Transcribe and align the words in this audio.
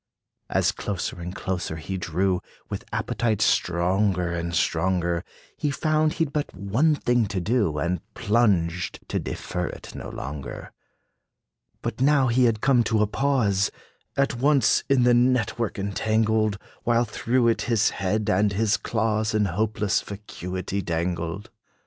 As 0.49 0.71
closer 0.71 1.21
and 1.21 1.35
closer 1.35 1.75
he 1.75 1.95
drew, 1.95 2.41
With 2.71 2.85
appetite 2.91 3.39
stronger 3.39 4.31
and 4.31 4.55
stronger, 4.55 5.23
He 5.55 5.69
found 5.69 6.13
he 6.13 6.25
'd 6.25 6.33
but 6.33 6.55
one 6.55 6.95
thing 6.95 7.27
to 7.27 7.39
do, 7.39 7.77
And 7.77 8.01
plunged, 8.15 9.07
to 9.09 9.19
defer 9.19 9.67
it 9.67 9.93
no 9.93 10.09
longer. 10.09 10.71
But 11.83 12.01
now 12.01 12.29
had 12.29 12.35
he 12.35 12.51
come 12.53 12.83
to 12.85 13.03
a 13.03 13.05
pause, 13.05 13.69
At 14.17 14.33
once 14.37 14.83
in 14.89 15.03
the 15.03 15.13
net 15.13 15.59
work 15.59 15.77
entangled, 15.77 16.57
While 16.81 17.05
through 17.05 17.47
it 17.49 17.61
his 17.69 17.91
head 17.91 18.27
and 18.27 18.53
his 18.53 18.77
claws 18.77 19.35
In 19.35 19.45
hopeless 19.45 20.01
vacuity 20.01 20.81
dangled. 20.81 21.51